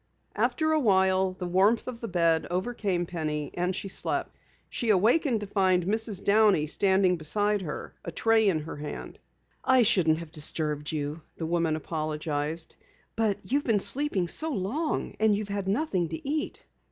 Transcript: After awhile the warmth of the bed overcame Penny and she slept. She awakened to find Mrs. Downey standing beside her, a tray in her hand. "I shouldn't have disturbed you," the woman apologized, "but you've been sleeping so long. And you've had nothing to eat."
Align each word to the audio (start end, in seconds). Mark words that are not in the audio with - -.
After 0.35 0.71
awhile 0.71 1.33
the 1.33 1.45
warmth 1.45 1.85
of 1.87 2.01
the 2.01 2.07
bed 2.07 2.47
overcame 2.49 3.05
Penny 3.05 3.51
and 3.53 3.75
she 3.75 3.87
slept. 3.87 4.35
She 4.67 4.89
awakened 4.89 5.41
to 5.41 5.45
find 5.45 5.85
Mrs. 5.85 6.23
Downey 6.23 6.65
standing 6.65 7.17
beside 7.17 7.61
her, 7.61 7.93
a 8.03 8.11
tray 8.11 8.47
in 8.47 8.61
her 8.61 8.77
hand. 8.77 9.19
"I 9.63 9.83
shouldn't 9.83 10.17
have 10.17 10.31
disturbed 10.31 10.91
you," 10.91 11.21
the 11.37 11.45
woman 11.45 11.75
apologized, 11.75 12.77
"but 13.15 13.37
you've 13.51 13.63
been 13.65 13.77
sleeping 13.77 14.27
so 14.27 14.49
long. 14.49 15.13
And 15.19 15.35
you've 15.35 15.49
had 15.49 15.67
nothing 15.67 16.09
to 16.09 16.27
eat." 16.27 16.63